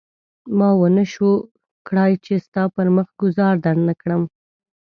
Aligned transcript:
ما 0.57 0.69
ونه 0.81 1.03
شول 1.13 1.35
کړای 1.87 2.11
چې 2.25 2.33
ستا 2.45 2.63
پر 2.75 2.87
مخ 2.95 3.07
ګوزار 3.21 3.55
درنه 3.65 3.93
کړم. 4.01 4.23